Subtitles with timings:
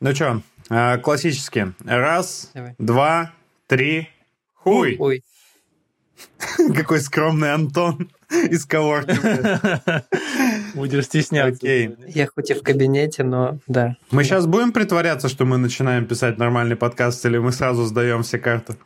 [0.00, 0.42] Ну что,
[1.02, 1.74] классические.
[1.84, 2.74] Раз, Давай.
[2.78, 3.32] два,
[3.66, 4.08] три.
[4.54, 4.96] Хуй!
[4.98, 5.22] Ой,
[6.74, 10.04] Какой скромный Антон из коворкинга.
[10.74, 11.58] Будешь стесняться.
[11.66, 11.94] Окей.
[12.08, 13.96] я хоть и в кабинете, но да.
[14.10, 18.38] Мы сейчас будем притворяться, что мы начинаем писать нормальный подкаст, или мы сразу сдаем все
[18.38, 18.76] карты?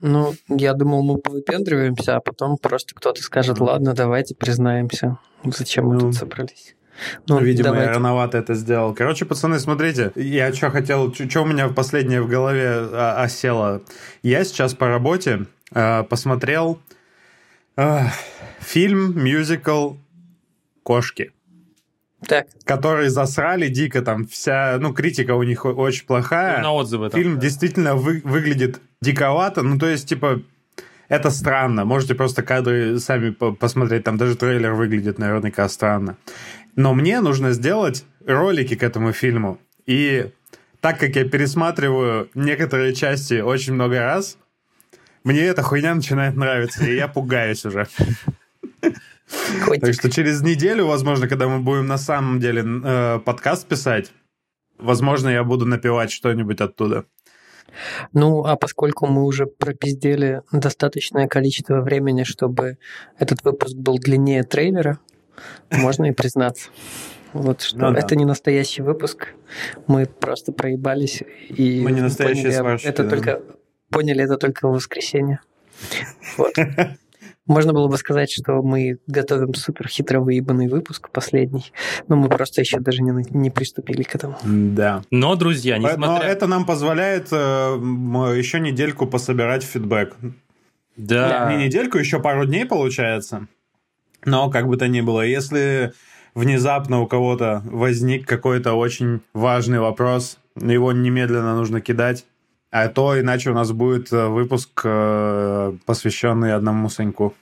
[0.00, 5.94] Ну, я думал, мы повыпендриваемся, а потом просто кто-то скажет, ладно, давайте признаемся, зачем мы
[5.94, 6.76] Ну, тут собрались.
[7.26, 7.92] Ну, Видимо, я давайте.
[7.92, 8.94] рановато это сделал.
[8.94, 13.82] Короче, пацаны, смотрите, я что хотел, что у меня последнее в голове а, осело.
[14.22, 16.80] Я сейчас по работе а, посмотрел
[17.76, 18.08] а,
[18.60, 19.94] фильм, мюзикл
[20.82, 21.32] «Кошки».
[22.26, 26.60] Так, которые засрали дико, там вся, ну, критика у них очень плохая.
[26.60, 27.20] На отзывы там.
[27.20, 27.42] Фильм да.
[27.42, 30.42] действительно вы- выглядит диковато, ну, то есть, типа,
[31.08, 31.84] это странно.
[31.84, 36.16] Можете просто кадры сами по- посмотреть, там даже трейлер выглядит наверняка странно.
[36.76, 39.58] Но мне нужно сделать ролики к этому фильму.
[39.86, 40.30] И
[40.80, 44.38] так как я пересматриваю некоторые части очень много раз,
[45.24, 47.86] мне эта хуйня начинает нравиться, и я пугаюсь уже.
[49.64, 49.80] котик.
[49.80, 54.12] Так что через неделю, возможно, когда мы будем на самом деле э, подкаст писать,
[54.78, 57.04] возможно, я буду напевать что-нибудь оттуда.
[58.12, 62.78] Ну, а поскольку мы уже пропиздели достаточное количество времени, чтобы
[63.18, 64.98] этот выпуск был длиннее трейлера,
[65.70, 66.70] можно и признаться.
[67.32, 67.98] Вот что Ну да.
[68.00, 69.34] это не настоящий выпуск.
[69.86, 73.10] Мы просто проебались и Мы не настоящие поняли сварщики, это да.
[73.10, 73.42] только
[73.90, 75.40] поняли это только в воскресенье.
[76.36, 76.54] Вот.
[77.48, 81.72] Можно было бы сказать, что мы готовим супер хитро выебанный выпуск последний,
[82.06, 84.36] но мы просто еще даже не, не приступили к этому.
[84.44, 85.02] Да.
[85.10, 86.28] Но, друзья, Но несмотря...
[86.28, 87.36] это нам позволяет э,
[88.36, 90.14] еще недельку пособирать фидбэк.
[90.96, 91.50] Да.
[91.50, 93.48] Не недельку, еще пару дней получается.
[94.24, 95.94] Но как бы то ни было, если
[96.34, 102.26] внезапно у кого-то возник какой-то очень важный вопрос, его немедленно нужно кидать.
[102.70, 107.34] А то иначе у нас будет э, выпуск, э, посвященный одному Саньку.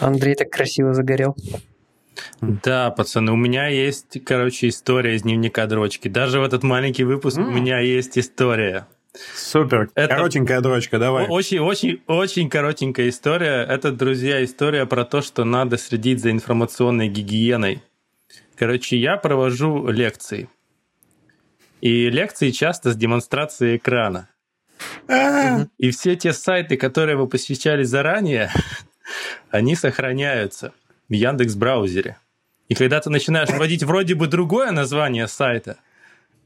[0.00, 1.36] Андрей так красиво загорел.
[2.40, 6.08] Да, пацаны, у меня есть, короче, история из дневника дрочки.
[6.08, 7.54] Даже в этот маленький выпуск у М.
[7.54, 8.86] меня есть история.
[9.36, 9.90] Супер.
[9.94, 11.26] Это- Коротенькая дрочка, давай.
[11.28, 13.62] Очень, очень, очень коротенькая история.
[13.64, 17.82] Это, друзья, история про то, что надо следить за информационной гигиеной.
[18.56, 20.48] Короче, я провожу лекции.
[21.82, 24.28] И лекции часто с демонстрацией экрана.
[25.08, 28.50] А, И все те сайты, которые вы посещали заранее,
[29.50, 30.72] они сохраняются
[31.08, 32.16] в Яндекс браузере.
[32.68, 35.76] И когда ты начинаешь вводить вроде бы другое название сайта,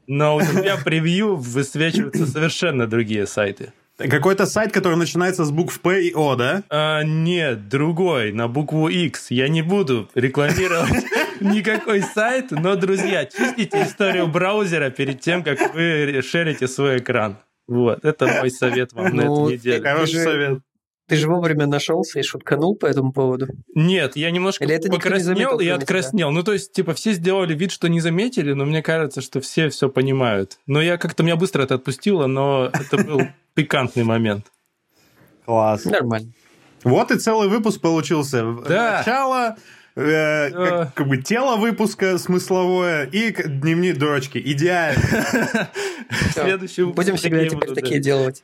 [0.07, 3.73] но у тебя превью высвечиваются совершенно другие сайты.
[3.97, 6.63] Какой-то сайт, который начинается с букв П и О, да?
[6.69, 9.29] А, нет, другой, на букву X.
[9.29, 11.05] Я не буду рекламировать
[11.41, 17.37] никакой сайт, но, друзья, чистите историю браузера перед тем, как вы шерите свой экран.
[17.67, 19.83] Вот, это мой совет вам на Ну, эту неделю.
[19.83, 20.59] Хороший же- совет.
[21.09, 23.47] Ты же вовремя нашелся и шутканул по этому поводу.
[23.73, 26.31] Нет, я немножко Или это покраснел заметил, и откраснел.
[26.31, 29.69] Ну, то есть, типа, все сделали вид, что не заметили, но мне кажется, что все
[29.69, 30.59] все понимают.
[30.65, 33.21] Но я как-то, меня быстро это отпустило, но это был
[33.53, 34.47] пикантный момент.
[35.45, 35.85] Класс.
[35.85, 36.33] Нормально.
[36.83, 38.43] Вот и целый выпуск получился.
[38.67, 38.97] Да.
[38.99, 39.55] Начало,
[39.97, 44.41] э, как, как бы тело выпуска смысловое и дневник дурочки.
[44.43, 45.01] Идеально.
[46.33, 48.43] Следующий выпуск Будем всегда теперь такие делать.